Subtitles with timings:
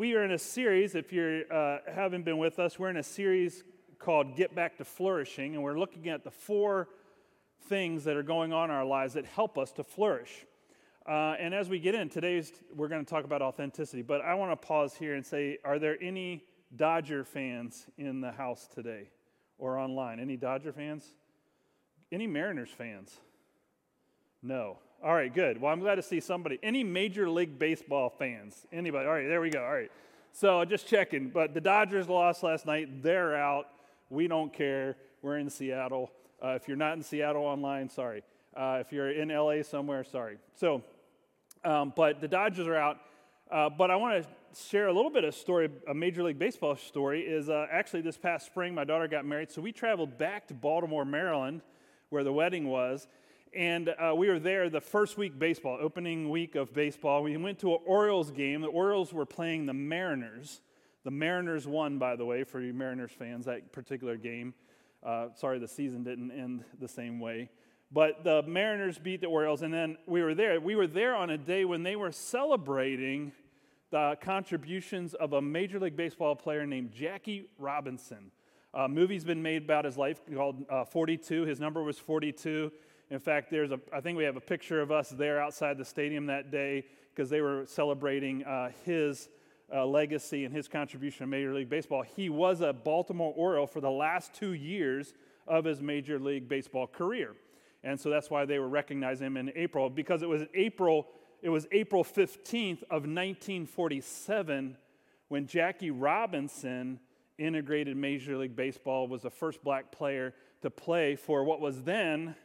[0.00, 3.02] we are in a series, if you uh, haven't been with us, we're in a
[3.02, 3.64] series
[3.98, 6.88] called Get Back to Flourishing, and we're looking at the four
[7.68, 10.46] things that are going on in our lives that help us to flourish.
[11.06, 14.32] Uh, and as we get in, today's, we're going to talk about authenticity, but I
[14.36, 16.44] want to pause here and say, are there any
[16.74, 19.10] Dodger fans in the house today
[19.58, 20.18] or online?
[20.18, 21.04] Any Dodger fans?
[22.10, 23.20] Any Mariners fans?
[24.42, 24.78] No.
[25.02, 25.58] All right, good.
[25.58, 26.58] Well, I'm glad to see somebody.
[26.62, 28.66] Any Major League Baseball fans?
[28.70, 29.06] Anybody?
[29.06, 29.64] All right, there we go.
[29.64, 29.90] All right.
[30.34, 31.30] So just checking.
[31.30, 33.02] But the Dodgers lost last night.
[33.02, 33.68] They're out.
[34.10, 34.96] We don't care.
[35.22, 36.10] We're in Seattle.
[36.44, 38.22] Uh, if you're not in Seattle online, sorry.
[38.54, 40.36] Uh, if you're in LA somewhere, sorry.
[40.54, 40.82] So,
[41.64, 42.98] um, but the Dodgers are out.
[43.50, 44.28] Uh, but I want to
[44.68, 47.22] share a little bit of story, a Major League Baseball story.
[47.22, 50.54] Is uh, actually this past spring, my daughter got married, so we traveled back to
[50.54, 51.62] Baltimore, Maryland,
[52.10, 53.06] where the wedding was,
[53.54, 57.22] and uh, we were there the first week baseball, opening week of baseball.
[57.22, 58.60] We went to an Orioles game.
[58.60, 60.60] The Orioles were playing the Mariners.
[61.04, 64.54] The Mariners won, by the way, for you Mariners fans, that particular game.
[65.02, 67.50] Uh, sorry, the season didn't end the same way.
[67.90, 70.60] But the Mariners beat the Orioles, and then we were there.
[70.60, 73.32] We were there on a day when they were celebrating
[73.90, 78.30] the contributions of a Major League Baseball player named Jackie Robinson.
[78.72, 81.42] A movie's been made about his life called uh, 42.
[81.42, 82.70] His number was 42.
[83.10, 85.84] In fact, there's a, I think we have a picture of us there outside the
[85.84, 89.28] stadium that day because they were celebrating uh, his
[89.74, 92.02] uh, legacy and his contribution to Major League Baseball.
[92.02, 95.12] He was a Baltimore Oriole for the last two years
[95.48, 97.34] of his Major League Baseball career.
[97.82, 101.08] And so that's why they were recognizing him in April because it was April,
[101.42, 104.76] it was April 15th of 1947
[105.28, 107.00] when Jackie Robinson
[107.38, 112.36] integrated Major League Baseball, was the first black player to play for what was then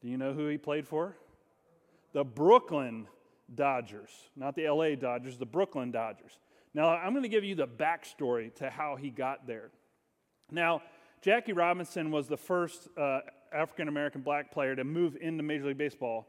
[0.00, 1.16] do you know who he played for?
[2.12, 3.06] The Brooklyn
[3.54, 6.38] Dodgers, not the LA Dodgers, the Brooklyn Dodgers.
[6.74, 9.70] Now, I'm going to give you the backstory to how he got there.
[10.50, 10.82] Now,
[11.20, 13.20] Jackie Robinson was the first uh,
[13.52, 16.28] African American black player to move into Major League Baseball.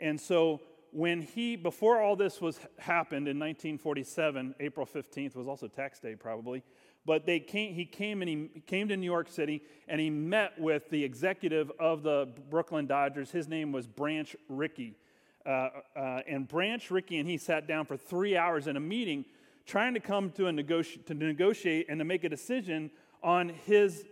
[0.00, 0.60] And so,
[0.92, 6.14] when he, before all this was happened in 1947, April 15th was also tax day
[6.14, 6.62] probably,
[7.04, 10.58] but they came, he came and he came to New York City and he met
[10.58, 13.30] with the executive of the Brooklyn Dodgers.
[13.30, 14.96] His name was Branch Rickey.
[15.44, 19.24] Uh, uh, and Branch Rickey and he sat down for three hours in a meeting
[19.64, 22.90] trying to come to, a negoti- to negotiate and to make a decision
[23.22, 24.04] on his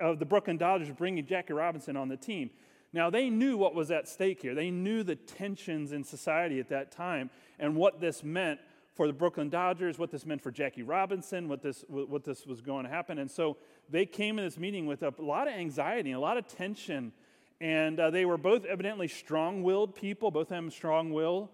[0.00, 2.50] of the Brooklyn Dodgers bringing Jackie Robinson on the team.
[2.92, 4.54] Now, they knew what was at stake here.
[4.54, 8.60] They knew the tensions in society at that time and what this meant
[8.94, 12.60] for the Brooklyn Dodgers, what this meant for Jackie Robinson, what this, what this was
[12.60, 13.18] going to happen.
[13.18, 13.56] And so
[13.88, 17.12] they came in this meeting with a lot of anxiety, a lot of tension.
[17.60, 21.48] And uh, they were both evidently strong willed people, both of them strong willed.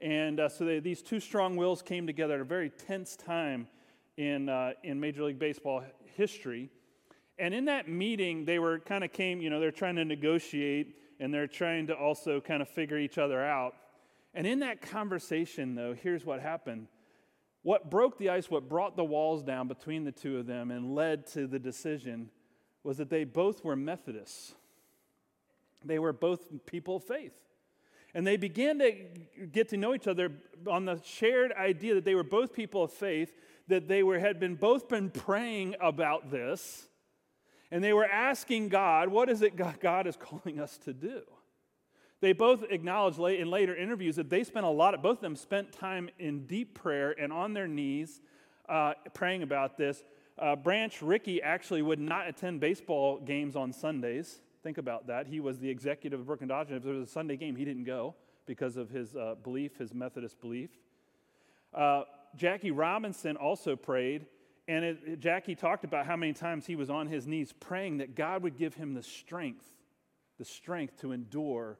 [0.00, 3.68] And uh, so they, these two strong wills came together at a very tense time
[4.16, 5.84] in, uh, in Major League Baseball
[6.16, 6.70] history.
[7.38, 10.96] And in that meeting, they were kind of came, you know, they're trying to negotiate
[11.20, 13.74] and they're trying to also kind of figure each other out.
[14.34, 16.88] And in that conversation, though, here's what happened.
[17.62, 20.94] What broke the ice, what brought the walls down between the two of them and
[20.94, 22.30] led to the decision
[22.84, 24.54] was that they both were Methodists.
[25.84, 27.34] They were both people of faith.
[28.14, 28.92] And they began to
[29.52, 30.32] get to know each other
[30.66, 33.32] on the shared idea that they were both people of faith,
[33.68, 36.88] that they were, had been both been praying about this,
[37.70, 41.22] and they were asking God, what is it God is calling us to do?
[42.20, 45.36] They both acknowledged in later interviews that they spent a lot of, both of them
[45.36, 48.20] spent time in deep prayer and on their knees
[48.68, 50.02] uh, praying about this.
[50.38, 54.40] Uh, Branch Rickey actually would not attend baseball games on Sundays.
[54.62, 55.26] Think about that.
[55.26, 56.78] He was the executive of Brooklyn Dodgers.
[56.78, 58.14] If there was a Sunday game, he didn't go
[58.46, 60.70] because of his uh, belief, his Methodist belief.
[61.72, 62.02] Uh,
[62.36, 64.26] Jackie Robinson also prayed,
[64.68, 68.14] and it, Jackie talked about how many times he was on his knees praying that
[68.14, 69.66] God would give him the strength,
[70.38, 71.78] the strength to endure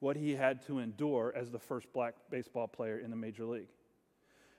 [0.00, 3.68] what he had to endure as the first black baseball player in the major league.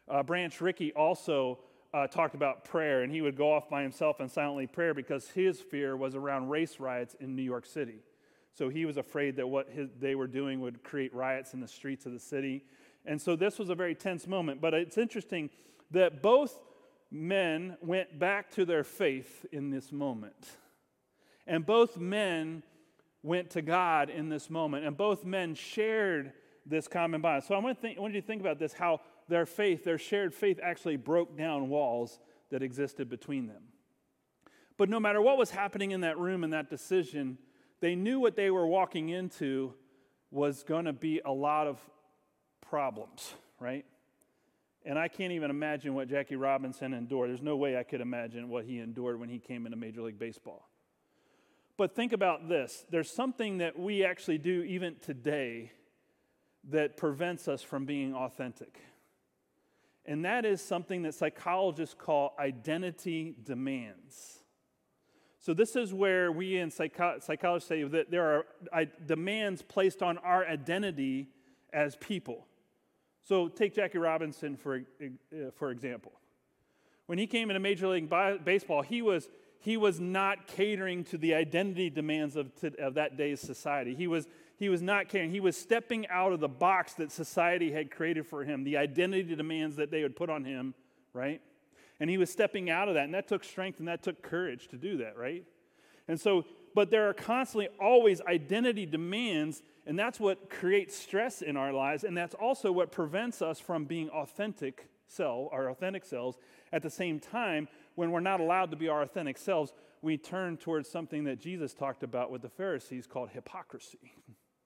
[0.08, 1.58] Uh, Branch Rickey also
[1.94, 5.30] uh, talked about prayer, and he would go off by himself and silently pray because
[5.30, 8.00] his fear was around race riots in New York City.
[8.54, 11.68] So he was afraid that what his, they were doing would create riots in the
[11.68, 12.64] streets of the city.
[13.06, 14.62] And so this was a very tense moment.
[14.62, 15.50] But it's interesting
[15.90, 16.60] that both
[17.12, 20.50] men went back to their faith in this moment.
[21.46, 22.64] And both men
[23.22, 26.34] went to God in this moment, and both men shared
[26.66, 27.44] this common bond.
[27.44, 29.84] So I want, to think, I want you to think about this how their faith,
[29.84, 32.20] their shared faith, actually broke down walls
[32.50, 33.64] that existed between them.
[34.78, 37.38] But no matter what was happening in that room and that decision,
[37.82, 39.74] they knew what they were walking into
[40.32, 41.80] was going to be a lot of
[42.62, 43.86] problems, right?
[44.86, 47.30] And I can't even imagine what Jackie Robinson endured.
[47.30, 50.18] There's no way I could imagine what he endured when he came into Major League
[50.18, 50.68] Baseball.
[51.78, 55.72] But think about this there's something that we actually do even today
[56.70, 58.80] that prevents us from being authentic.
[60.06, 64.40] And that is something that psychologists call identity demands.
[65.40, 70.20] So, this is where we in psycho- psychology say that there are demands placed on
[70.20, 71.30] our identity
[71.74, 72.46] as people.
[73.24, 76.14] So, take Jackie Robinson for, uh, for example.
[77.06, 78.10] When he came into Major League
[78.44, 79.30] Baseball, he was,
[79.60, 83.96] he was not catering to the identity demands of, to, of that day's society.
[83.96, 84.28] He was,
[84.58, 85.32] he was not catering.
[85.32, 89.36] He was stepping out of the box that society had created for him, the identity
[89.36, 90.74] demands that they would put on him,
[91.14, 91.42] right?
[92.00, 93.04] And he was stepping out of that.
[93.06, 95.44] And that took strength and that took courage to do that, right?
[96.08, 101.58] And so, but there are constantly always identity demands, and that's what creates stress in
[101.58, 102.04] our lives.
[102.04, 106.38] And that's also what prevents us from being authentic self, our authentic selves.
[106.72, 110.58] At the same time, when we're not allowed to be our authentic selves, we turn
[110.58, 114.14] towards something that Jesus talked about with the Pharisees called hypocrisy.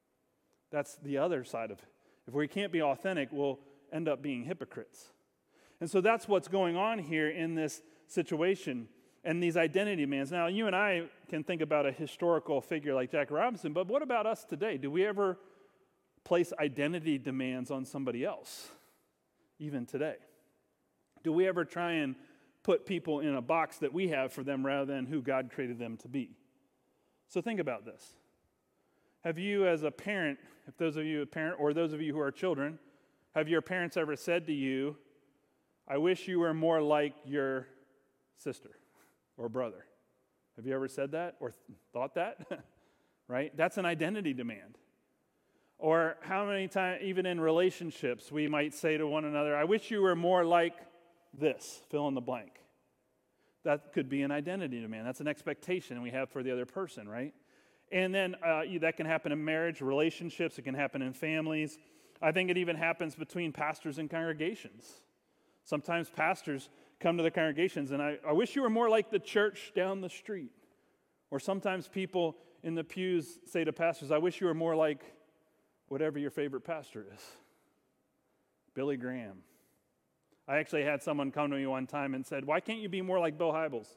[0.72, 1.90] That's the other side of it.
[2.28, 3.60] If we can't be authentic, we'll
[3.92, 5.12] end up being hypocrites.
[5.80, 8.88] And so that's what's going on here in this situation
[9.25, 10.31] and these identity demands.
[10.31, 14.04] Now, you and I can think about a historical figure like Jack Robinson, but what
[14.04, 14.77] about us today?
[14.77, 15.38] Do we ever
[16.24, 18.69] place identity demands on somebody else,
[19.57, 20.16] even today?
[21.24, 22.16] Do we ever try and
[22.62, 25.80] put people in a box that we have for them rather than who God created
[25.80, 26.30] them to be?
[27.28, 28.13] So think about this.
[29.24, 30.38] Have you, as a parent,
[30.68, 32.78] if those of you a parent or those of you who are children,
[33.33, 34.98] have your parents ever said to you,
[35.88, 37.68] I wish you were more like your
[38.38, 38.78] sister
[39.38, 39.86] or brother.
[40.56, 42.48] Have you ever said that or th- thought that?
[43.28, 43.56] right?
[43.56, 44.78] That's an identity demand.
[45.78, 49.92] Or how many times, even in relationships, we might say to one another, I wish
[49.92, 50.76] you were more like
[51.38, 52.52] this, fill in the blank.
[53.64, 55.06] That could be an identity demand.
[55.06, 57.34] That's an expectation we have for the other person, right?
[57.92, 61.78] And then uh, that can happen in marriage, relationships, it can happen in families.
[62.22, 65.02] I think it even happens between pastors and congregations.
[65.64, 66.70] Sometimes pastors
[67.06, 70.02] come to the congregations, and I, I wish you were more like the church down
[70.02, 70.50] the street.
[71.30, 75.04] Or sometimes people in the pews say to pastors, I wish you were more like
[75.88, 77.22] whatever your favorite pastor is.
[78.74, 79.38] Billy Graham.
[80.48, 83.04] I actually had someone come to me one time and said, Why can't you be
[83.04, 83.88] more like Bill Hybels?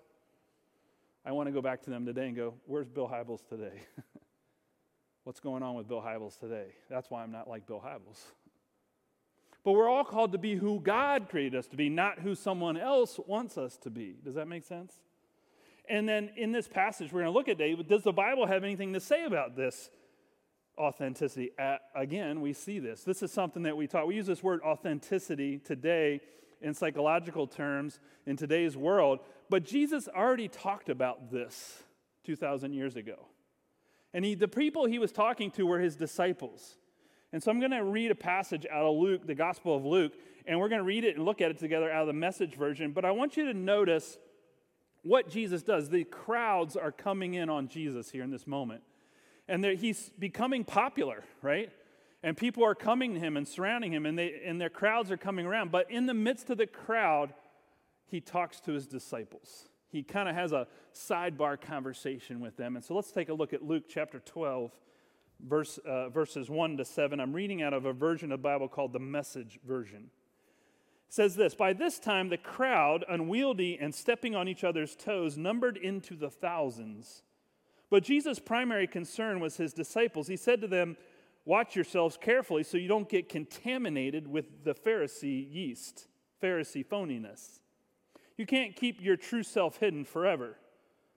[1.25, 3.85] I want to go back to them today and go, Where's Bill Hybels today?
[5.25, 6.75] What's going on with Bill Hybels today?
[6.91, 8.21] That's why I'm not like Bill Hybels.
[9.69, 12.79] But we're all called to be who God created us to be, not who someone
[12.79, 14.17] else wants us to be.
[14.25, 14.95] Does that make sense?
[15.87, 18.65] And then in this passage we're going to look at David, does the Bible have
[18.65, 19.91] anything to say about this
[20.79, 21.51] authenticity?
[21.95, 23.05] again, we see this.
[23.05, 24.07] This is something that we taught.
[24.07, 26.23] We use this word authenticity today
[26.63, 29.19] in psychological terms in today's world,
[29.51, 31.83] but Jesus already talked about this
[32.25, 33.27] 2,000 years ago.
[34.15, 36.79] And he, the people he was talking to were his disciples.
[37.33, 40.13] And so I'm going to read a passage out of Luke, the Gospel of Luke,
[40.47, 42.55] and we're going to read it and look at it together out of the message
[42.55, 42.93] version.
[42.93, 44.19] But I want you to notice
[45.03, 45.91] what Jesus does.
[45.91, 48.83] The crowds are coming in on Jesus here in this moment.
[49.47, 51.71] And he's becoming popular, right?
[52.23, 55.17] And people are coming to him and surrounding him, and, they, and their crowds are
[55.17, 55.71] coming around.
[55.71, 57.33] But in the midst of the crowd,
[58.07, 59.69] he talks to his disciples.
[59.91, 62.77] He kind of has a sidebar conversation with them.
[62.77, 64.71] And so let's take a look at Luke chapter 12
[65.41, 67.21] verse, uh, verses 1 to 7.
[67.21, 70.11] I'm reading out of a version of the Bible called the Message Version.
[71.09, 75.37] It says this By this time, the crowd, unwieldy and stepping on each other's toes,
[75.37, 77.23] numbered into the thousands.
[77.91, 80.27] But Jesus' primary concern was his disciples.
[80.27, 80.97] He said to them,
[81.45, 86.07] Watch yourselves carefully so you don't get contaminated with the Pharisee yeast,
[86.43, 87.61] Pharisee phoniness.
[88.37, 90.57] You can't keep your true self hidden forever.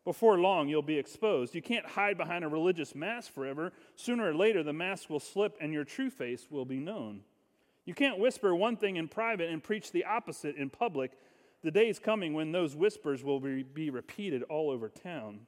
[0.03, 1.53] Before long, you'll be exposed.
[1.53, 3.71] You can't hide behind a religious mask forever.
[3.95, 7.21] Sooner or later, the mask will slip and your true face will be known.
[7.85, 11.11] You can't whisper one thing in private and preach the opposite in public.
[11.63, 15.41] The day is coming when those whispers will be, repeated all over town.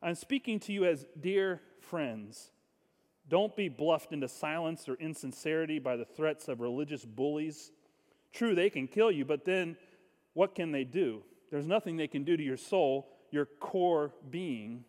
[0.00, 2.50] I'm speaking to you as dear friends.
[3.28, 7.72] Don't be bluffed into silence or insincerity by the threats of religious bullies.
[8.32, 9.76] True, they can kill you, but then
[10.34, 11.22] what can they do?
[11.50, 14.84] There's nothing they can do to your soul your core being.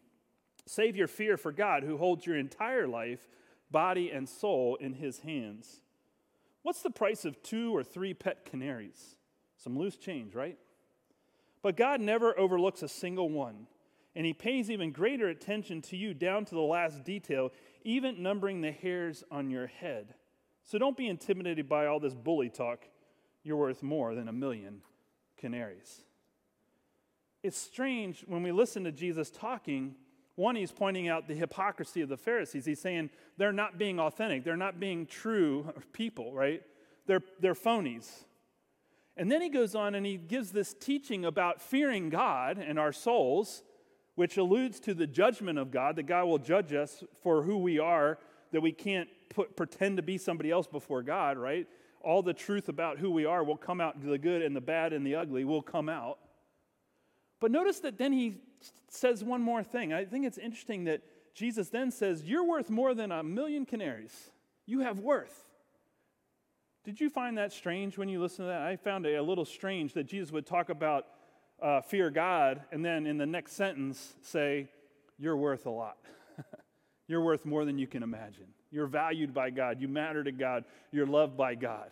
[0.66, 3.28] Save your fear for God, who holds your entire life,
[3.72, 5.82] body, and soul in his hands.
[6.64, 9.16] What's the price of two or three pet canaries?
[9.58, 10.58] Some loose change, right?
[11.62, 13.68] But God never overlooks a single one,
[14.16, 17.52] and he pays even greater attention to you down to the last detail,
[17.84, 20.14] even numbering the hairs on your head.
[20.64, 22.86] So don't be intimidated by all this bully talk.
[23.44, 24.82] you're worth more than a million
[25.38, 26.04] canaries.
[27.44, 29.96] It's strange when we listen to Jesus talking.
[30.36, 32.66] One, he's pointing out the hypocrisy of the Pharisees.
[32.66, 36.62] He's saying they're not being authentic, they're not being true people, right?
[37.06, 38.10] They're, they're phonies.
[39.16, 42.92] And then he goes on and he gives this teaching about fearing God and our
[42.92, 43.64] souls,
[44.16, 47.80] which alludes to the judgment of God, that God will judge us for who we
[47.80, 48.20] are,
[48.52, 51.68] that we can't put, pretend to be somebody else before God, right?
[52.02, 54.94] All the truth about who we are will come out, the good and the bad
[54.94, 56.20] and the ugly will come out.
[57.40, 58.42] But notice that then he
[58.90, 59.94] says one more thing.
[59.94, 61.02] I think it's interesting that
[61.34, 64.32] Jesus then says, You're worth more than a million canaries.
[64.66, 65.48] You have worth.
[66.84, 68.62] Did you find that strange when you listen to that?
[68.62, 71.06] I found it a little strange that Jesus would talk about
[71.62, 74.68] uh, fear God and then in the next sentence say,
[75.20, 75.98] You're worth a lot.
[77.08, 78.48] You're worth more than you can imagine.
[78.72, 79.80] You're valued by God.
[79.80, 80.66] You matter to God.
[80.92, 81.90] You're loved by God.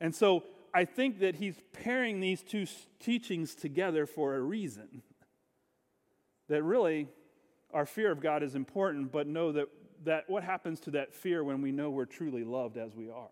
[0.00, 0.44] And so
[0.74, 2.66] I think that he's pairing these two
[3.00, 5.02] teachings together for a reason.
[6.48, 7.08] That really,
[7.72, 9.68] our fear of God is important, but know that,
[10.04, 13.28] that what happens to that fear when we know we're truly loved as we are?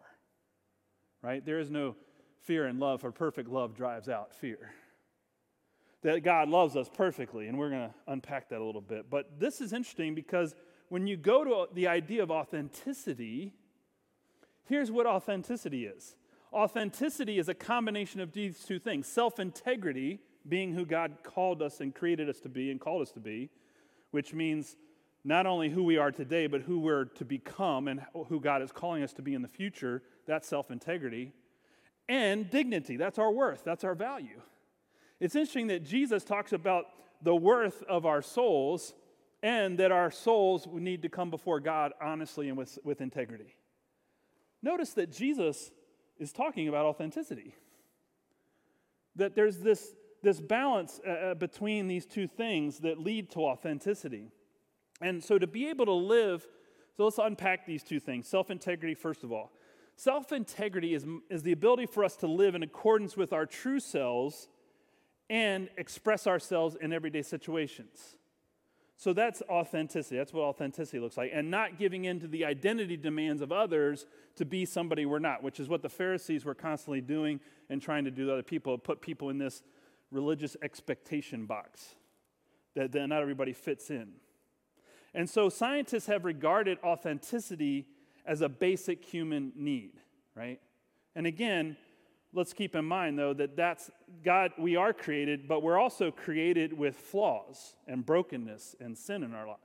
[1.27, 1.45] right?
[1.45, 1.97] There is no
[2.43, 4.71] fear in love, for perfect love drives out fear.
[6.03, 9.11] That God loves us perfectly, and we're going to unpack that a little bit.
[9.11, 10.55] But this is interesting because
[10.89, 13.55] when you go to the idea of authenticity,
[14.69, 16.15] here's what authenticity is
[16.57, 21.81] authenticity is a combination of these two things self integrity, being who God called us
[21.81, 23.51] and created us to be and called us to be,
[24.11, 24.77] which means
[25.23, 28.73] not only who we are today, but who we're to become and who God is
[28.73, 30.03] calling us to be in the future.
[30.27, 31.33] That's self integrity.
[32.09, 32.97] And dignity.
[32.97, 33.65] That's our worth.
[33.65, 34.41] That's our value.
[35.19, 36.87] It's interesting that Jesus talks about
[37.23, 38.95] the worth of our souls
[39.43, 43.57] and that our souls need to come before God honestly and with, with integrity.
[44.63, 45.71] Notice that Jesus
[46.19, 47.55] is talking about authenticity.
[49.17, 54.31] That there's this, this balance uh, uh between these two things that lead to authenticity.
[55.01, 56.47] And so to be able to live,
[56.97, 59.53] so let's unpack these two things self integrity, first of all.
[59.97, 63.81] Self integrity is, is the ability for us to live in accordance with our true
[63.81, 64.49] selves
[65.29, 68.17] and express ourselves in everyday situations.
[68.99, 70.17] So that's authenticity.
[70.17, 71.31] That's what authenticity looks like.
[71.35, 75.43] And not giving in to the identity demands of others to be somebody we're not,
[75.43, 78.77] which is what the Pharisees were constantly doing and trying to do to other people,
[78.79, 79.63] put people in this
[80.11, 81.95] religious expectation box
[82.75, 84.13] that, that not everybody fits in.
[85.15, 87.87] And so scientists have regarded authenticity
[88.25, 89.93] as a basic human need,
[90.35, 90.61] right?
[91.15, 91.77] And again,
[92.37, 93.91] let's keep in mind though that that's
[94.23, 99.35] God, we are created, but we're also created with flaws and brokenness and sin in
[99.35, 99.61] our lives.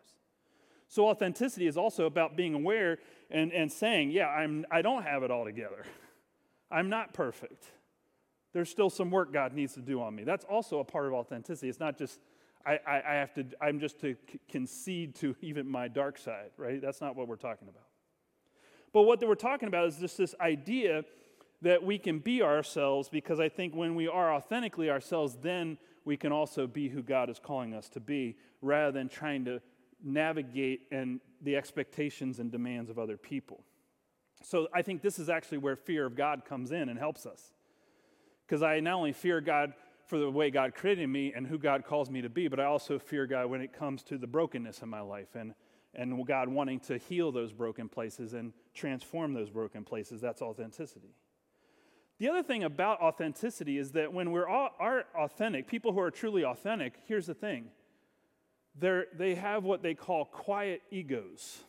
[0.87, 2.97] So authenticity is also about being aware
[3.29, 5.85] and, and saying, yeah, I'm, I don't have it all together.
[6.71, 7.65] I'm not perfect.
[8.53, 10.23] There's still some work God needs to do on me.
[10.23, 11.69] That's also a part of authenticity.
[11.69, 12.19] It's not just
[12.65, 14.15] I, I, I have to, I'm just to
[14.49, 16.81] concede to even my dark side, right?
[16.81, 17.87] That's not what we're talking about.
[18.93, 21.03] But what we're talking about is just this idea
[21.61, 26.17] that we can be ourselves because I think when we are authentically ourselves, then we
[26.17, 29.61] can also be who God is calling us to be rather than trying to
[30.03, 33.63] navigate and the expectations and demands of other people.
[34.43, 37.53] So I think this is actually where fear of God comes in and helps us.
[38.47, 39.73] Because I not only fear God
[40.07, 42.65] for the way God created me and who God calls me to be, but I
[42.65, 45.53] also fear God when it comes to the brokenness in my life and,
[45.93, 50.19] and God wanting to heal those broken places and transform those broken places.
[50.19, 51.15] That's authenticity.
[52.21, 56.11] The other thing about authenticity is that when we're all, are authentic, people who are
[56.11, 57.71] truly authentic, here's the thing.
[58.77, 61.61] They they have what they call quiet egos.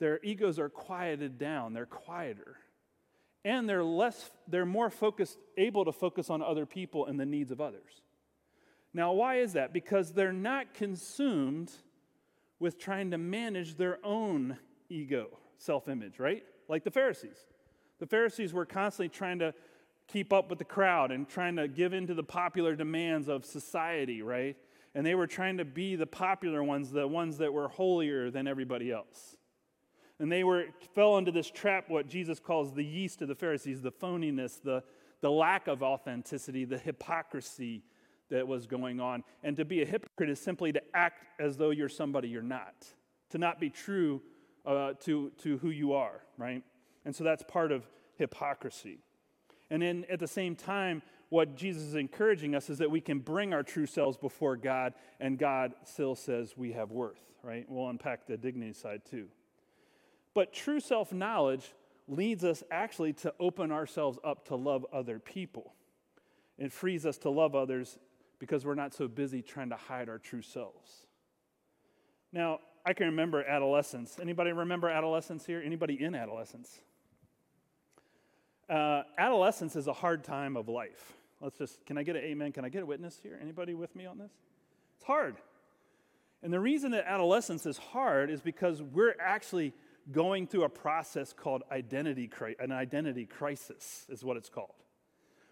[0.00, 2.56] Their egos are quieted down, they're quieter.
[3.44, 7.50] And they're less they're more focused able to focus on other people and the needs
[7.50, 8.00] of others.
[8.94, 9.74] Now why is that?
[9.74, 11.70] Because they're not consumed
[12.58, 14.56] with trying to manage their own
[14.88, 16.44] ego self-image right?
[16.66, 17.36] Like the pharisees
[18.02, 19.54] the pharisees were constantly trying to
[20.08, 23.44] keep up with the crowd and trying to give in to the popular demands of
[23.44, 24.56] society right
[24.94, 28.48] and they were trying to be the popular ones the ones that were holier than
[28.48, 29.36] everybody else
[30.22, 33.82] and they were fell into this trap, what Jesus calls the yeast of the Pharisees,
[33.82, 34.84] the phoniness, the,
[35.20, 37.82] the lack of authenticity, the hypocrisy
[38.30, 39.24] that was going on.
[39.42, 42.86] And to be a hypocrite is simply to act as though you're somebody you're not,
[43.30, 44.22] to not be true
[44.64, 46.62] uh, to, to who you are, right?
[47.04, 48.98] And so that's part of hypocrisy.
[49.70, 53.18] And then at the same time, what Jesus is encouraging us is that we can
[53.18, 57.64] bring our true selves before God, and God still says we have worth, right?
[57.68, 59.28] We'll unpack the dignity side too.
[60.34, 61.72] But true self knowledge
[62.06, 65.72] leads us actually to open ourselves up to love other people.
[66.58, 67.98] It frees us to love others
[68.38, 71.06] because we're not so busy trying to hide our true selves.
[72.32, 74.18] Now, I can remember adolescence.
[74.20, 75.62] Anybody remember adolescence here?
[75.64, 76.80] Anybody in adolescence?
[78.72, 81.12] Uh, adolescence is a hard time of life.
[81.42, 82.52] Let's just, can I get an amen?
[82.52, 83.38] Can I get a witness here?
[83.38, 84.32] Anybody with me on this?
[84.96, 85.36] It's hard.
[86.42, 89.74] And the reason that adolescence is hard is because we're actually
[90.10, 94.72] going through a process called identity, an identity crisis, is what it's called.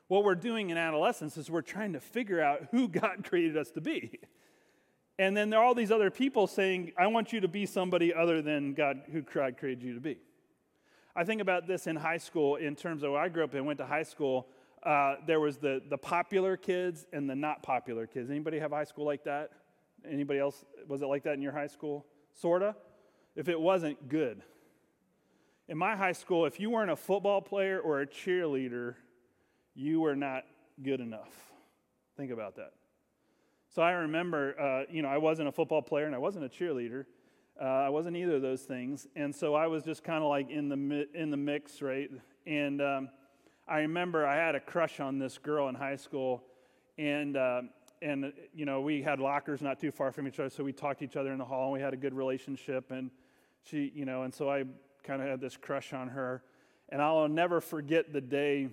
[0.08, 3.70] What we're doing in adolescence is we're trying to figure out who God created us
[3.72, 4.18] to be.
[5.18, 8.14] And then there are all these other people saying, I want you to be somebody
[8.14, 10.16] other than God who God created you to be.
[11.14, 13.66] I think about this in high school in terms of where I grew up and
[13.66, 14.46] went to high school.
[14.82, 18.30] Uh, there was the, the popular kids and the not popular kids.
[18.30, 19.50] Anybody have high school like that?
[20.08, 20.64] Anybody else?
[20.88, 22.06] Was it like that in your high school?
[22.32, 22.76] Sorta?
[23.34, 24.42] If it wasn't, good.
[25.68, 28.94] In my high school, if you weren't a football player or a cheerleader,
[29.74, 30.44] you were not
[30.82, 31.32] good enough.
[32.16, 32.72] Think about that.
[33.74, 36.48] So I remember, uh, you know, I wasn't a football player and I wasn't a
[36.48, 37.04] cheerleader.
[37.60, 40.48] Uh, I wasn't either of those things, and so I was just kind of like
[40.48, 42.10] in the in the mix, right?
[42.46, 43.10] And um,
[43.68, 46.42] I remember I had a crush on this girl in high school,
[46.96, 47.62] and uh,
[48.00, 51.00] and you know we had lockers not too far from each other, so we talked
[51.00, 53.10] to each other in the hall, and we had a good relationship, and
[53.62, 54.64] she, you know, and so I
[55.04, 56.42] kind of had this crush on her,
[56.88, 58.70] and I'll never forget the day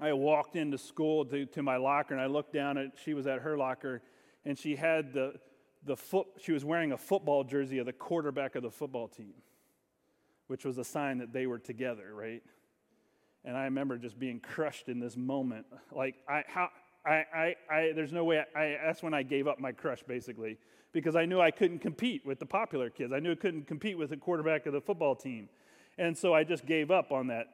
[0.00, 3.26] I walked into school to, to my locker, and I looked down at she was
[3.26, 4.02] at her locker,
[4.44, 5.36] and she had the
[5.84, 9.34] the foot, she was wearing a football jersey of the quarterback of the football team,
[10.46, 12.42] which was a sign that they were together, right?
[13.44, 15.66] And I remember just being crushed in this moment.
[15.90, 16.68] Like, I, how,
[17.04, 20.58] I, I, I there's no way, I, that's when I gave up my crush, basically,
[20.92, 23.12] because I knew I couldn't compete with the popular kids.
[23.12, 25.48] I knew I couldn't compete with the quarterback of the football team.
[25.98, 27.46] And so I just gave up on that.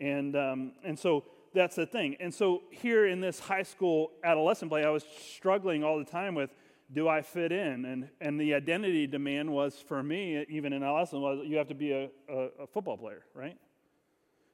[0.00, 1.24] And, um, and so
[1.54, 2.16] that's the thing.
[2.20, 6.34] And so here in this high school adolescent play, I was struggling all the time
[6.34, 6.50] with,
[6.92, 7.84] do I fit in?
[7.84, 11.74] And, and the identity demand was for me, even in adolescence, was you have to
[11.74, 13.56] be a, a, a football player, right?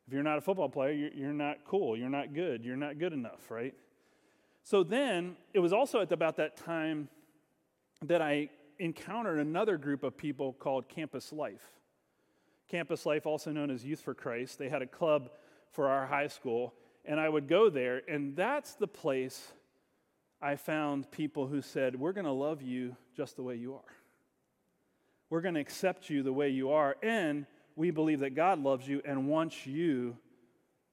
[0.06, 2.98] If you're not a football player, you're, you're not cool, you're not good, you're not
[2.98, 3.74] good enough, right?
[4.64, 7.08] So then it was also at about that time
[8.02, 11.64] that I encountered another group of people called Campus Life.
[12.68, 15.30] Campus Life, also known as Youth for Christ, they had a club
[15.70, 19.52] for our high school, and I would go there, and that's the place
[20.42, 23.94] I found people who said, We're going to love you just the way you are.
[25.30, 26.96] We're going to accept you the way you are.
[27.02, 30.18] And we believe that God loves you and wants you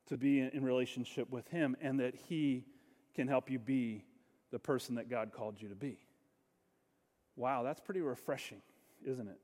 [0.08, 2.66] to be in relationship with Him and that He
[3.16, 4.06] can help you be
[4.52, 6.00] the person that God called you to be.
[7.36, 8.62] Wow, that's pretty refreshing,
[9.06, 9.40] isn't it?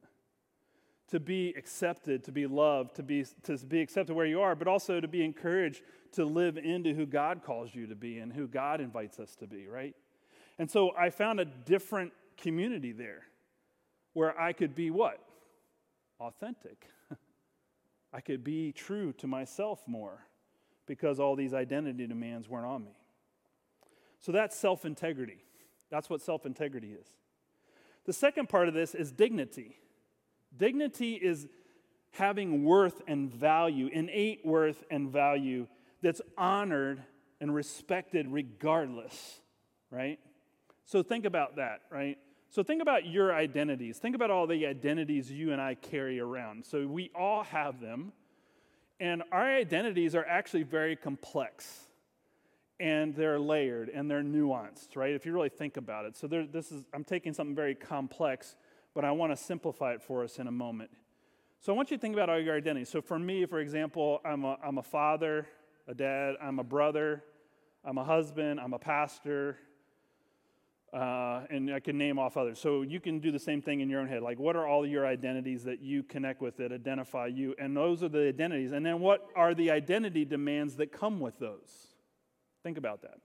[1.09, 4.67] To be accepted, to be loved, to be, to be accepted where you are, but
[4.67, 5.81] also to be encouraged
[6.15, 9.47] to live into who God calls you to be and who God invites us to
[9.47, 9.95] be, right?
[10.57, 13.23] And so I found a different community there
[14.13, 15.19] where I could be what?
[16.19, 16.87] Authentic.
[18.13, 20.25] I could be true to myself more
[20.85, 22.97] because all these identity demands weren't on me.
[24.21, 25.39] So that's self integrity.
[25.91, 27.07] That's what self integrity is.
[28.05, 29.77] The second part of this is dignity.
[30.55, 31.47] Dignity is
[32.11, 35.67] having worth and value, innate worth and value
[36.05, 37.01] that's honored
[37.41, 39.41] and respected regardless,
[39.89, 40.19] right?
[40.83, 42.19] So think about that, right?
[42.51, 43.97] So think about your identities.
[43.97, 46.63] Think about all the identities you and I carry around.
[46.63, 48.13] So we all have them,
[48.99, 51.87] and our identities are actually very complex.
[52.79, 55.15] And they're layered and they're nuanced, right?
[55.15, 56.17] If you really think about it.
[56.17, 58.57] So there, this is I'm taking something very complex,
[58.93, 60.91] but I want to simplify it for us in a moment.
[61.61, 62.89] So I want you to think about all your identities.
[62.89, 65.47] So for me, for example, I'm a, I'm a father,
[65.87, 67.23] a dad, I'm a brother,
[67.83, 69.57] I'm a husband, I'm a pastor,
[70.93, 72.59] uh, and I can name off others.
[72.59, 74.21] So you can do the same thing in your own head.
[74.21, 77.53] Like, what are all your identities that you connect with that identify you?
[77.59, 78.71] And those are the identities.
[78.71, 81.87] And then what are the identity demands that come with those?
[82.63, 83.17] Think about that.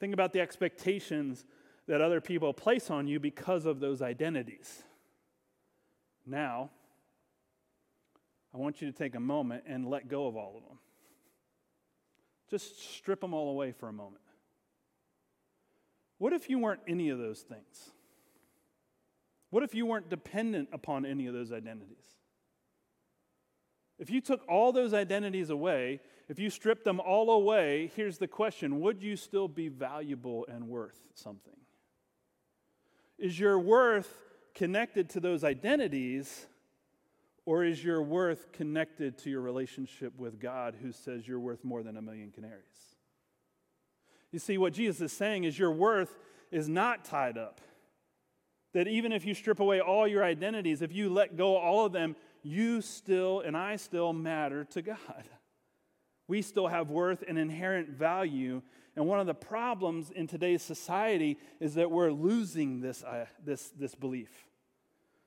[0.00, 1.44] Think about the expectations
[1.86, 4.82] that other people place on you because of those identities.
[6.24, 6.70] Now,
[8.54, 10.78] I want you to take a moment and let go of all of them.
[12.54, 14.22] Just strip them all away for a moment.
[16.18, 17.90] What if you weren't any of those things?
[19.50, 22.04] What if you weren't dependent upon any of those identities?
[23.98, 28.28] If you took all those identities away, if you stripped them all away, here's the
[28.28, 31.56] question Would you still be valuable and worth something?
[33.18, 34.16] Is your worth
[34.54, 36.46] connected to those identities,
[37.46, 41.82] Or is your worth connected to your relationship with God who says you're worth more
[41.82, 42.96] than a million canaries?
[44.32, 46.18] You see, what Jesus is saying is your worth
[46.50, 47.60] is not tied up.
[48.72, 51.92] That even if you strip away all your identities, if you let go all of
[51.92, 54.98] them, you still and I still matter to God.
[56.26, 58.62] We still have worth and inherent value.
[58.96, 63.68] And one of the problems in today's society is that we're losing this, uh, this,
[63.78, 64.30] this belief.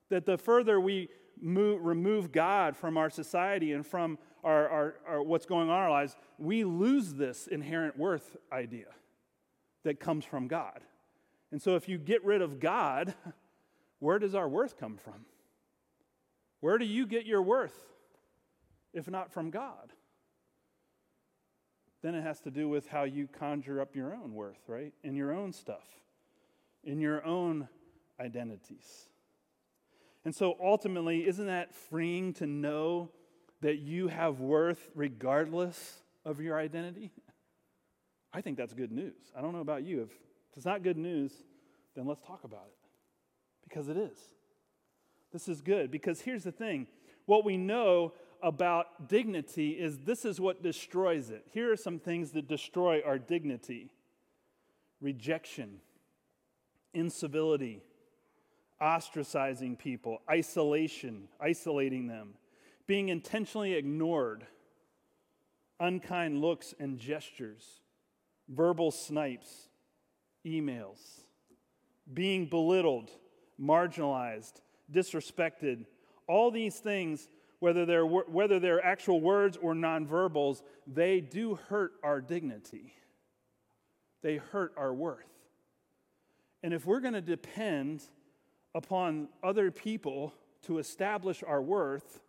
[0.10, 1.10] That the further we
[1.41, 5.84] move, remove God from our society and from our, our, our, what's going on in
[5.84, 8.88] our lives, we lose this inherent worth idea
[9.84, 10.80] that comes from God.
[11.52, 13.13] And so if you get rid of God,
[14.00, 15.26] where does our worth come from?
[16.60, 17.78] Where do you get your worth
[18.93, 19.93] if not from God?
[22.02, 24.93] Then it has to do with how you conjure up your own worth, right?
[25.04, 25.88] In your own stuff,
[26.84, 27.67] in your own
[28.19, 29.08] identities.
[30.27, 33.11] And so ultimately, isn't that freeing to know
[33.61, 37.13] that you have worth regardless of your identity?
[38.33, 39.15] I think that's good news.
[39.37, 40.01] I don't know about you.
[40.01, 40.09] If
[40.57, 41.31] it's not good news,
[41.95, 42.89] then let's talk about it.
[43.63, 44.17] Because it is.
[45.31, 45.91] This is good.
[45.91, 46.87] Because here's the thing
[47.25, 48.11] what we know
[48.43, 51.45] about dignity is this is what destroys it.
[51.53, 53.91] Here are some things that destroy our dignity
[54.99, 55.77] rejection,
[56.93, 57.81] incivility,
[58.81, 62.33] ostracizing people, isolation, isolating them,
[62.85, 64.45] being intentionally ignored,
[65.79, 67.81] unkind looks and gestures,
[68.49, 69.69] verbal snipes,
[70.45, 70.99] emails,
[72.13, 73.11] being belittled,
[73.59, 74.61] marginalized,
[74.91, 75.85] disrespected.
[76.27, 77.27] All these things,
[77.59, 82.93] whether they're, whether they're actual words or nonverbals, they do hurt our dignity.
[84.21, 85.25] They hurt our worth.
[86.63, 88.03] And if we're going to depend
[88.77, 92.21] upon other people to establish our worth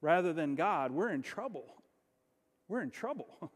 [0.00, 1.66] rather than God, we're in trouble.
[2.68, 3.52] We're in trouble.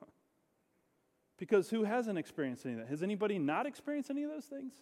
[1.38, 2.88] because who hasn't experienced any of that?
[2.88, 4.74] Has anybody not experienced any of those things?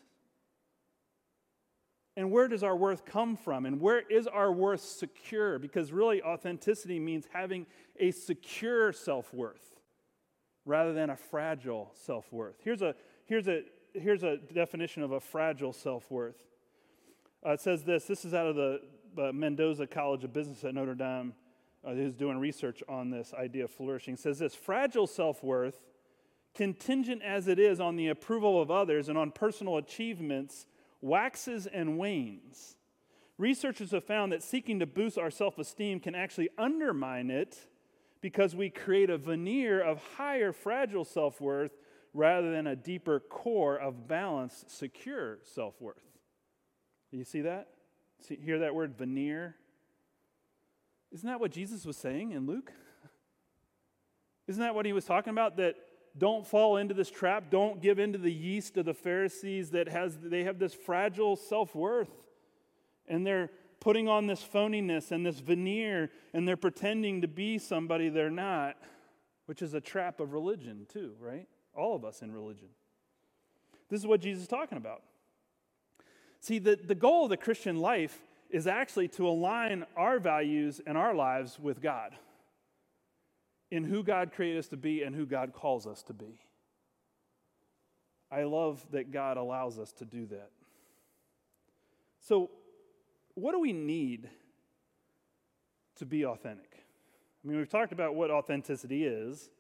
[2.17, 3.65] And where does our worth come from?
[3.65, 5.59] And where is our worth secure?
[5.61, 7.67] Because really, authenticity means having
[8.01, 9.77] a secure self worth
[10.65, 12.57] rather than a fragile self worth.
[12.65, 13.63] Here's a, here's, a,
[13.95, 16.43] here's a definition of a fragile self worth
[17.45, 18.81] uh, it says this this is out of the
[19.19, 21.35] uh, Mendoza College of Business at Notre Dame,
[21.85, 24.15] uh, who's doing research on this idea of flourishing.
[24.15, 25.87] It says this fragile self worth,
[26.55, 30.67] contingent as it is on the approval of others and on personal achievements,
[31.01, 32.77] waxes and wanes.
[33.39, 37.69] Researchers have found that seeking to boost our self esteem can actually undermine it
[38.21, 41.73] because we create a veneer of higher fragile self worth
[42.15, 46.06] rather than a deeper core of balanced, secure self worth.
[47.11, 47.69] You see that?
[48.21, 49.57] See, hear that word veneer?
[51.13, 52.73] Isn't that what Jesus was saying in Luke?
[54.49, 55.57] Isn't that what he was talking about?
[55.57, 55.77] That
[56.19, 60.17] don't fall into this trap, don't give into the yeast of the Pharisees that has
[60.19, 62.11] they have this fragile self-worth.
[63.07, 68.09] And they're putting on this phoniness and this veneer, and they're pretending to be somebody
[68.09, 68.77] they're not,
[69.45, 71.47] which is a trap of religion, too, right?
[71.75, 72.69] All of us in religion.
[73.89, 75.03] This is what Jesus is talking about.
[76.47, 78.17] See, the, the goal of the Christian life
[78.51, 82.15] is actually to align our values and our lives with God
[83.73, 86.39] in who God created us to be and who God calls us to be.
[88.31, 90.51] I love that God allows us to do that.
[92.21, 92.51] So,
[93.35, 94.31] what do we need
[95.97, 96.71] to be authentic?
[97.45, 99.51] I mean, we've talked about what authenticity is,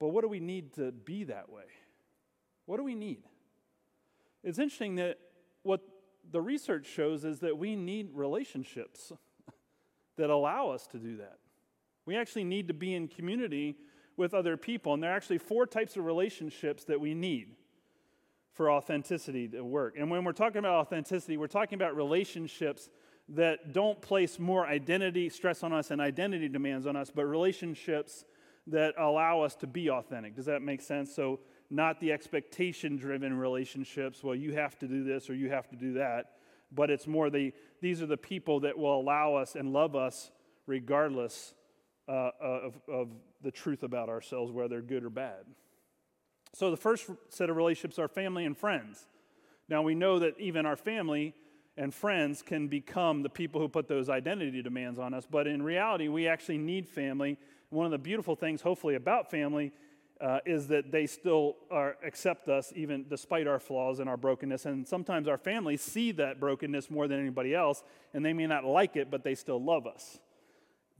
[0.00, 1.64] but what do we need to be that way?
[2.64, 3.24] What do we need?
[4.42, 5.18] It's interesting that
[5.62, 5.80] what
[6.30, 9.12] the research shows is that we need relationships
[10.16, 11.38] that allow us to do that.
[12.04, 13.76] We actually need to be in community
[14.16, 14.94] with other people.
[14.94, 17.54] And there are actually four types of relationships that we need
[18.52, 19.94] for authenticity to work.
[19.98, 22.90] And when we're talking about authenticity, we're talking about relationships
[23.30, 28.24] that don't place more identity stress on us and identity demands on us, but relationships
[28.66, 30.36] that allow us to be authentic.
[30.36, 31.14] Does that make sense?
[31.14, 31.40] So
[31.72, 35.76] not the expectation driven relationships, well, you have to do this or you have to
[35.76, 36.32] do that,
[36.70, 40.30] but it's more the, these are the people that will allow us and love us
[40.66, 41.54] regardless
[42.08, 43.08] uh, of, of
[43.42, 45.44] the truth about ourselves, whether good or bad.
[46.52, 49.06] So the first set of relationships are family and friends.
[49.68, 51.34] Now we know that even our family
[51.78, 55.62] and friends can become the people who put those identity demands on us, but in
[55.62, 57.38] reality, we actually need family.
[57.70, 59.72] One of the beautiful things, hopefully, about family
[60.22, 64.66] uh, is that they still are, accept us even despite our flaws and our brokenness.
[64.66, 67.82] And sometimes our families see that brokenness more than anybody else,
[68.14, 70.20] and they may not like it, but they still love us.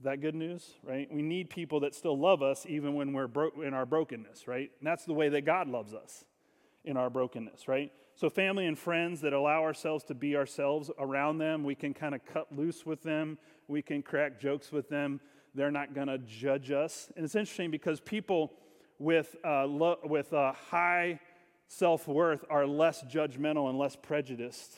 [0.01, 1.09] That good news, right?
[1.09, 4.69] We need people that still love us even when we're bro- in our brokenness, right?
[4.79, 6.25] And that's the way that God loves us
[6.83, 7.93] in our brokenness, right?
[8.15, 12.13] So, family and friends that allow ourselves to be ourselves around them, we can kind
[12.13, 13.37] of cut loose with them,
[13.69, 15.21] we can crack jokes with them.
[15.55, 17.11] They're not going to judge us.
[17.15, 18.53] And it's interesting because people
[18.99, 21.19] with, uh, lo- with uh, high
[21.67, 24.77] self worth are less judgmental and less prejudiced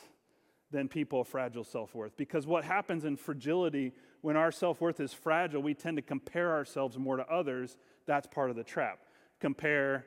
[0.70, 2.16] than people of fragile self worth.
[2.16, 6.52] Because what happens in fragility, when our self worth is fragile, we tend to compare
[6.52, 7.76] ourselves more to others.
[8.06, 9.00] That's part of the trap.
[9.40, 10.06] Compare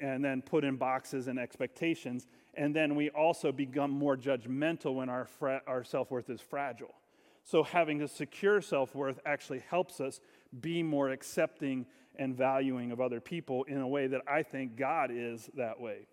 [0.00, 2.26] and then put in boxes and expectations.
[2.54, 6.94] And then we also become more judgmental when our, fra- our self worth is fragile.
[7.44, 10.20] So, having a secure self worth actually helps us
[10.60, 11.86] be more accepting
[12.18, 16.06] and valuing of other people in a way that I think God is that way.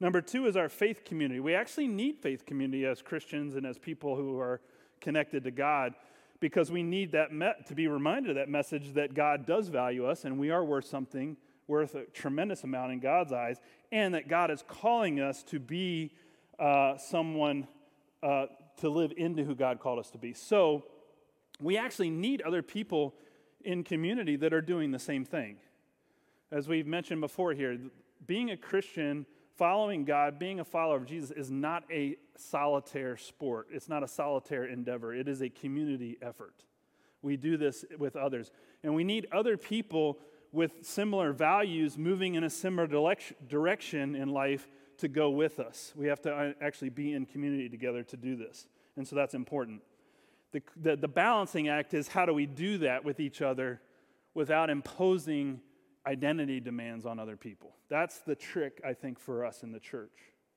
[0.00, 1.40] Number two is our faith community.
[1.40, 4.60] We actually need faith community as Christians and as people who are
[5.00, 5.94] connected to God
[6.40, 10.06] because we need that me- to be reminded of that message that God does value
[10.06, 11.36] us and we are worth something,
[11.68, 13.60] worth a tremendous amount in God's eyes,
[13.92, 16.12] and that God is calling us to be
[16.58, 17.66] uh, someone
[18.22, 18.46] uh,
[18.78, 20.34] to live into who God called us to be.
[20.34, 20.84] So
[21.60, 23.14] we actually need other people
[23.64, 25.56] in community that are doing the same thing.
[26.50, 27.78] As we've mentioned before here,
[28.26, 33.68] being a Christian, following God, being a follower of Jesus is not a solitaire sport.
[33.72, 35.14] It's not a solitaire endeavor.
[35.14, 36.64] It is a community effort.
[37.22, 38.50] We do this with others.
[38.82, 40.18] And we need other people
[40.52, 42.86] with similar values moving in a similar
[43.48, 45.92] direction in life to go with us.
[45.96, 48.68] We have to uh, actually be in community together to do this.
[48.96, 49.82] And so that's important
[50.54, 53.80] the, the, the balancing act is how do we do that with each other
[54.34, 55.60] without imposing
[56.06, 57.74] identity demands on other people?
[57.90, 60.12] That's the trick, I think, for us in the church.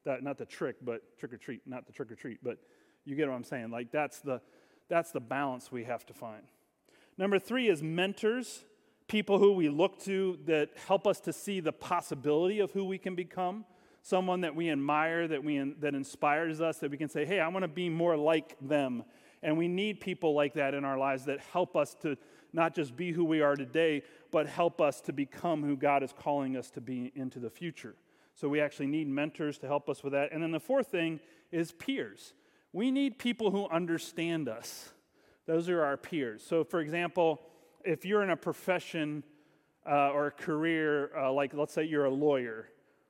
[0.05, 2.60] That, not the trick, but trick or treat, not the trick or treat, but
[3.05, 3.71] you get what I'm saying.
[3.71, 4.39] Like that's the,
[4.88, 6.43] that's the balance we have to find.
[7.17, 8.65] Number three is mentors,
[9.07, 12.99] people who we look to that help us to see the possibility of who we
[12.99, 13.65] can become.
[14.03, 17.47] Someone that we admire, that, we, that inspires us, that we can say, hey, I
[17.47, 19.03] want to be more like them
[19.43, 22.17] and we need people like that in our lives that help us to
[22.54, 26.13] not just be who we are today, but help us to become who God is
[26.13, 27.95] calling us to be into the future.
[28.34, 30.32] So we actually need mentors to help us with that.
[30.32, 31.19] And then the fourth thing
[31.52, 32.34] is peers.
[32.73, 34.89] We need people who understand us.
[35.45, 36.43] Those are our peers.
[36.45, 37.41] So, for example,
[37.84, 39.23] if you're in a profession
[39.89, 42.69] uh, or a career, uh, like let's say you're a lawyer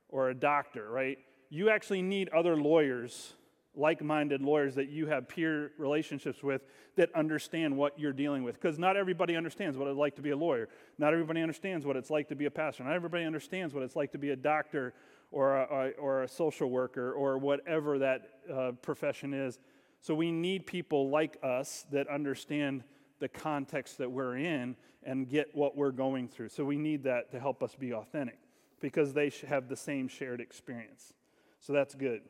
[0.09, 1.17] or a doctor, right?
[1.49, 3.33] You actually need other lawyers
[3.77, 6.63] like minded lawyers that you have peer relationships with
[6.95, 8.55] that understand what you're dealing with.
[8.55, 10.67] Because not everybody understands what it's like to be a lawyer.
[10.97, 12.83] Not everybody understands what it's like to be a pastor.
[12.83, 14.93] Not everybody understands what it's like to be a doctor
[15.31, 19.59] or a, or a social worker or whatever that uh, profession is.
[20.01, 22.83] So we need people like us that understand
[23.19, 26.49] the context that we're in and get what we're going through.
[26.49, 28.39] So we need that to help us be authentic
[28.79, 31.13] because they have the same shared experience.
[31.59, 32.21] So that's good.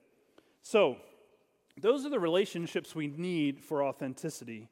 [0.61, 0.97] So,
[1.79, 4.69] those are the relationships we need for authenticity.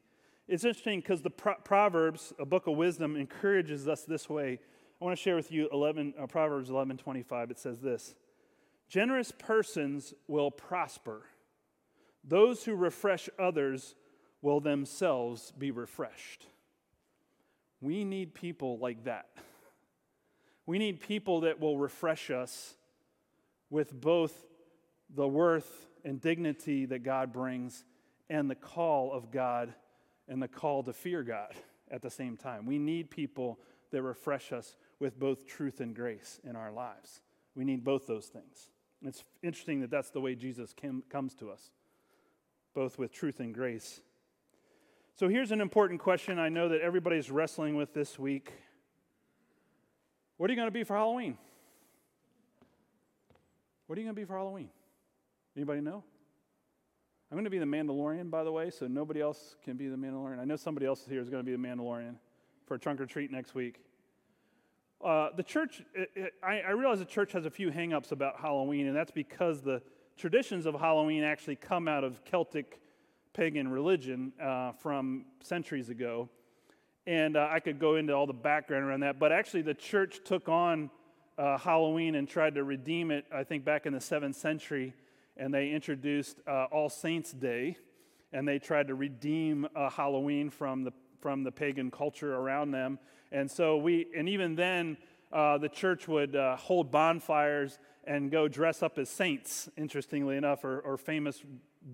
[0.48, 4.58] It's interesting because the Pro- Proverbs, a book of wisdom, encourages us this way.
[5.00, 7.50] I want to share with you 11, uh, Proverbs 11 25.
[7.50, 8.14] It says this
[8.88, 11.22] Generous persons will prosper,
[12.24, 13.94] those who refresh others
[14.42, 16.46] will themselves be refreshed.
[17.80, 19.28] We need people like that.
[20.66, 22.74] We need people that will refresh us
[23.70, 24.46] with both
[25.14, 27.84] the worth and dignity that God brings
[28.30, 29.74] and the call of God
[30.28, 31.52] and the call to fear God
[31.90, 32.64] at the same time.
[32.64, 33.58] We need people
[33.90, 37.20] that refresh us with both truth and grace in our lives.
[37.56, 38.70] We need both those things.
[39.02, 41.70] It's interesting that that's the way Jesus came, comes to us,
[42.72, 44.00] both with truth and grace.
[45.16, 48.52] So here's an important question I know that everybody's wrestling with this week.
[50.36, 51.36] What are you going to be for Halloween?
[53.86, 54.70] What are you going to be for Halloween?
[55.56, 56.04] Anybody know?
[57.30, 59.96] I'm going to be the Mandalorian, by the way, so nobody else can be the
[59.96, 60.38] Mandalorian.
[60.38, 62.16] I know somebody else here is going to be the Mandalorian
[62.66, 63.80] for a trunk or treat next week.
[65.02, 68.40] Uh, the church, it, it, I, I, realize the church has a few hangups about
[68.40, 69.82] Halloween, and that's because the
[70.16, 72.80] traditions of Halloween actually come out of Celtic
[73.32, 76.28] pagan religion uh, from centuries ago.
[77.06, 80.20] And uh, I could go into all the background around that, but actually, the church
[80.24, 80.90] took on
[81.38, 84.94] uh, Halloween and tried to redeem it, I think, back in the seventh century
[85.36, 87.76] and they introduced uh, All Saints Day,
[88.32, 92.98] and they tried to redeem uh, Halloween from the from the pagan culture around them.
[93.32, 94.96] And so we, and even then,
[95.32, 100.64] uh, the church would uh, hold bonfires and go dress up as saints, interestingly enough,
[100.64, 101.42] or, or famous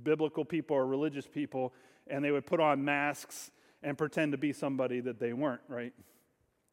[0.02, 1.72] biblical people or religious people,
[2.08, 3.50] and they would put on masks
[3.82, 5.92] and pretend to be somebody that they weren't, right?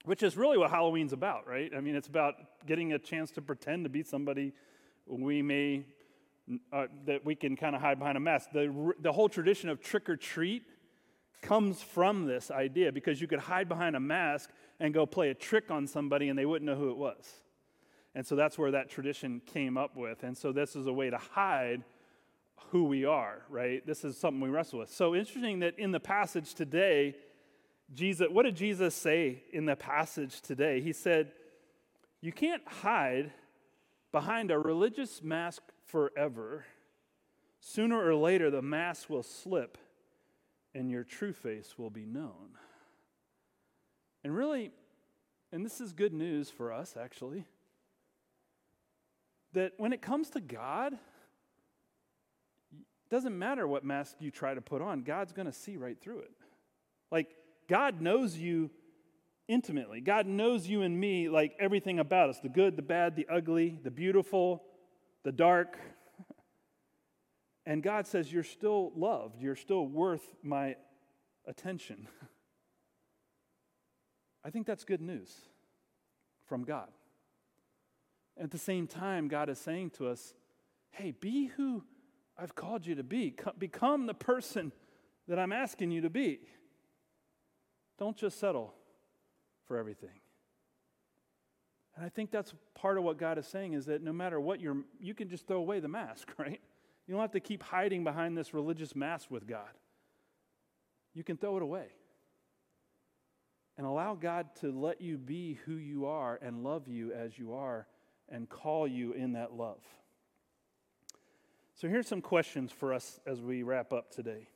[0.05, 1.71] Which is really what Halloween's about, right?
[1.75, 4.53] I mean, it's about getting a chance to pretend to be somebody
[5.07, 5.85] we may,
[6.73, 8.49] uh, that we can kind of hide behind a mask.
[8.53, 10.63] The, the whole tradition of trick or treat
[11.41, 15.33] comes from this idea because you could hide behind a mask and go play a
[15.33, 17.25] trick on somebody and they wouldn't know who it was.
[18.15, 20.23] And so that's where that tradition came up with.
[20.23, 21.83] And so this is a way to hide
[22.71, 23.85] who we are, right?
[23.85, 24.91] This is something we wrestle with.
[24.91, 27.15] So interesting that in the passage today,
[27.93, 30.81] Jesus, what did Jesus say in the passage today?
[30.81, 31.31] He said,
[32.21, 33.31] You can't hide
[34.11, 36.65] behind a religious mask forever.
[37.59, 39.77] Sooner or later, the mask will slip
[40.73, 42.57] and your true face will be known.
[44.23, 44.71] And really,
[45.51, 47.45] and this is good news for us actually,
[49.53, 54.81] that when it comes to God, it doesn't matter what mask you try to put
[54.81, 56.31] on, God's going to see right through it.
[57.11, 57.35] Like,
[57.67, 58.69] God knows you
[59.49, 59.99] intimately.
[59.99, 63.77] God knows you and me like everything about us the good, the bad, the ugly,
[63.83, 64.63] the beautiful,
[65.23, 65.77] the dark.
[67.65, 69.41] And God says, You're still loved.
[69.41, 70.77] You're still worth my
[71.45, 72.07] attention.
[74.45, 75.35] I think that's good news
[76.47, 76.87] from God.
[78.41, 80.33] At the same time, God is saying to us,
[80.91, 81.83] Hey, be who
[82.37, 83.35] I've called you to be.
[83.57, 84.71] Become the person
[85.27, 86.39] that I'm asking you to be.
[87.97, 88.73] Don't just settle
[89.69, 90.19] for everything.
[91.95, 94.59] And I think that's part of what God is saying is that no matter what
[94.59, 96.59] you're, you can just throw away the mask, right?
[97.07, 99.69] You don't have to keep hiding behind this religious mask with God.
[101.13, 101.87] You can throw it away
[103.77, 107.53] and allow God to let you be who you are and love you as you
[107.53, 107.87] are
[108.27, 109.81] and call you in that love.
[111.75, 114.49] So, here's some questions for us as we wrap up today.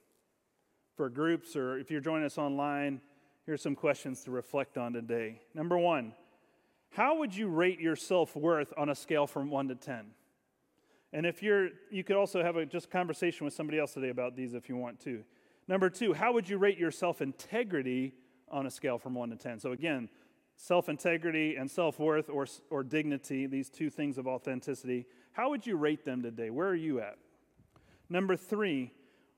[0.96, 3.02] For groups, or if you're joining us online,
[3.46, 5.42] here's some questions to reflect on today.
[5.54, 6.14] Number one,
[6.92, 10.06] how would you rate your self worth on a scale from one to 10?
[11.12, 14.36] And if you're, you could also have a just conversation with somebody else today about
[14.36, 15.24] these if you want to.
[15.68, 18.14] Number two, how would you rate your self integrity
[18.50, 19.60] on a scale from one to 10?
[19.60, 20.10] So again,
[20.56, 25.66] self integrity and self worth or, or dignity, these two things of authenticity, how would
[25.66, 26.50] you rate them today?
[26.50, 27.18] Where are you at?
[28.10, 28.92] Number three,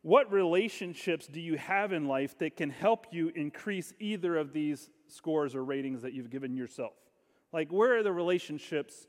[0.05, 4.91] what relationships do you have in life that can help you increase either of these
[5.07, 6.93] scores or ratings that you've given yourself?
[7.51, 9.07] Like, where are the relationships?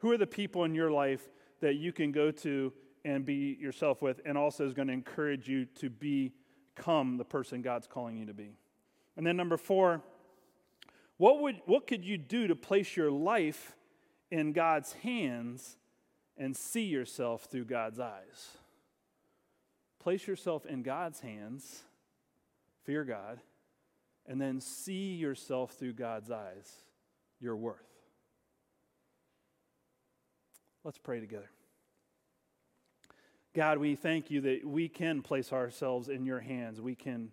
[0.00, 1.26] Who are the people in your life
[1.62, 2.70] that you can go to
[3.02, 7.62] and be yourself with, and also is going to encourage you to become the person
[7.62, 8.58] God's calling you to be?
[9.16, 10.02] And then, number four,
[11.16, 13.74] what, would, what could you do to place your life
[14.30, 15.78] in God's hands
[16.36, 18.58] and see yourself through God's eyes.
[20.06, 21.82] Place yourself in God's hands,
[22.84, 23.40] fear God,
[24.24, 26.72] and then see yourself through God's eyes,
[27.40, 27.88] your worth.
[30.84, 31.50] Let's pray together.
[33.52, 36.80] God, we thank you that we can place ourselves in your hands.
[36.80, 37.32] We can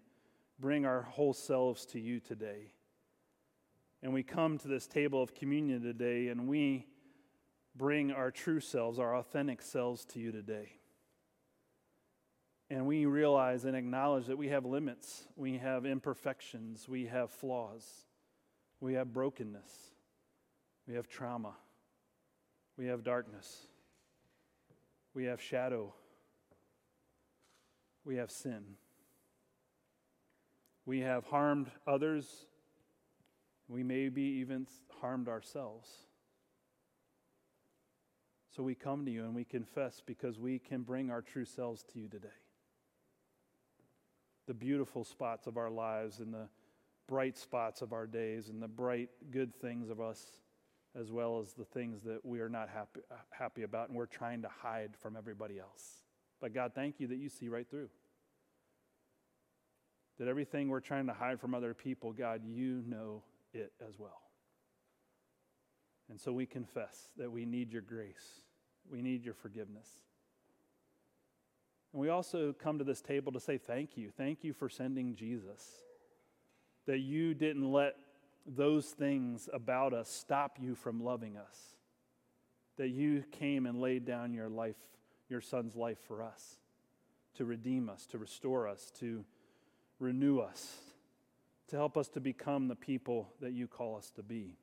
[0.59, 2.71] bring our whole selves to you today.
[4.01, 6.88] And we come to this table of communion today and we
[7.75, 10.71] bring our true selves, our authentic selves to you today.
[12.73, 17.86] And we realize and acknowledge that we have limits, we have imperfections, we have flaws,
[18.79, 19.91] we have brokenness,
[20.88, 21.53] we have trauma,
[22.75, 23.67] we have darkness,
[25.13, 25.93] we have shadow,
[28.05, 28.63] we have sin.
[30.88, 32.47] We have harmed others,
[33.67, 34.65] we may be even
[34.99, 35.88] harmed ourselves.
[38.49, 41.83] So we come to you and we confess because we can bring our true selves
[41.93, 42.42] to you today.
[44.47, 46.49] The beautiful spots of our lives and the
[47.08, 50.21] bright spots of our days and the bright good things of us,
[50.99, 53.01] as well as the things that we are not happy,
[53.32, 56.03] happy about and we're trying to hide from everybody else.
[56.41, 57.89] But God, thank you that you see right through.
[60.19, 64.22] That everything we're trying to hide from other people, God, you know it as well.
[66.09, 68.41] And so we confess that we need your grace.
[68.91, 69.88] We need your forgiveness.
[71.93, 74.09] And we also come to this table to say thank you.
[74.17, 75.63] Thank you for sending Jesus.
[76.87, 77.95] That you didn't let
[78.45, 81.57] those things about us stop you from loving us.
[82.77, 84.75] That you came and laid down your life,
[85.29, 86.57] your son's life for us,
[87.35, 89.23] to redeem us, to restore us, to
[89.99, 90.77] renew us,
[91.67, 94.57] to help us to become the people that you call us to be.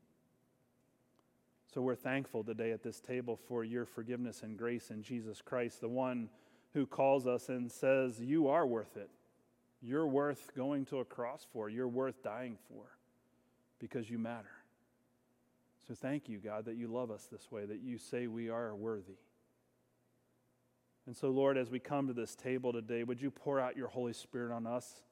[1.72, 5.80] So we're thankful today at this table for your forgiveness and grace in Jesus Christ,
[5.80, 6.28] the one
[6.74, 9.10] who calls us and says, You are worth it.
[9.82, 11.68] You're worth going to a cross for.
[11.68, 12.84] You're worth dying for
[13.78, 14.50] because you matter.
[15.88, 18.74] So thank you, God, that you love us this way, that you say we are
[18.74, 19.16] worthy.
[21.06, 23.88] And so, Lord, as we come to this table today, would you pour out your
[23.88, 25.02] Holy Spirit on us?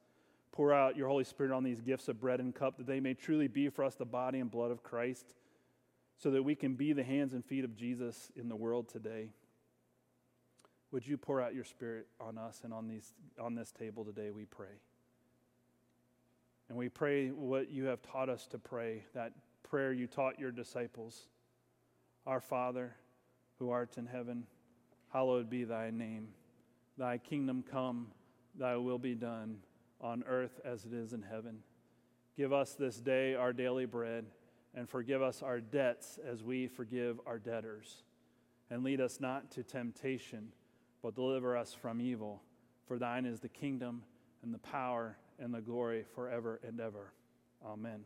[0.52, 3.14] Pour out your Holy Spirit on these gifts of bread and cup, that they may
[3.14, 5.34] truly be for us the body and blood of Christ,
[6.16, 9.30] so that we can be the hands and feet of Jesus in the world today.
[10.90, 14.30] Would you pour out your Spirit on us and on, these, on this table today,
[14.30, 14.80] we pray.
[16.68, 19.32] And we pray what you have taught us to pray, that
[19.62, 21.28] prayer you taught your disciples
[22.26, 22.94] Our Father,
[23.58, 24.44] who art in heaven,
[25.12, 26.28] hallowed be thy name.
[26.96, 28.08] Thy kingdom come,
[28.58, 29.58] thy will be done,
[30.00, 31.58] on earth as it is in heaven.
[32.36, 34.26] Give us this day our daily bread,
[34.74, 38.04] and forgive us our debts as we forgive our debtors.
[38.70, 40.52] And lead us not to temptation,
[41.02, 42.42] but deliver us from evil.
[42.86, 44.02] For thine is the kingdom,
[44.42, 47.12] and the power, and the glory forever and ever.
[47.64, 48.04] Amen.